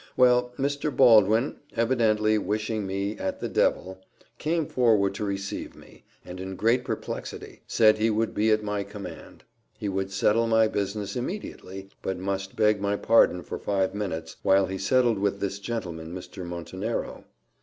Well, 0.17 0.51
Mr. 0.57 0.89
Baldwin, 0.91 1.57
evidently 1.75 2.39
wishing 2.39 2.87
me 2.87 3.15
at 3.19 3.39
the 3.39 3.47
devil, 3.47 3.99
came 4.39 4.65
forward 4.65 5.13
to 5.13 5.23
receive 5.23 5.75
me, 5.75 6.05
and, 6.25 6.39
in 6.39 6.55
great 6.55 6.83
perplexity, 6.83 7.61
said 7.67 7.99
he 7.99 8.09
would 8.09 8.33
be 8.33 8.49
at 8.49 8.63
my 8.63 8.83
command; 8.83 9.43
he 9.77 9.89
would 9.89 10.11
settle 10.11 10.47
my 10.47 10.67
business 10.67 11.15
immediately; 11.15 11.89
but 12.01 12.17
must 12.17 12.55
beg 12.55 12.81
my 12.81 12.95
pardon 12.95 13.43
for 13.43 13.59
five 13.59 13.93
minutes, 13.93 14.37
while 14.41 14.65
he 14.65 14.79
settled 14.79 15.19
with 15.19 15.39
this 15.39 15.59
gentleman, 15.59 16.15
Mr. 16.15 16.43
Montenero. 16.43 17.25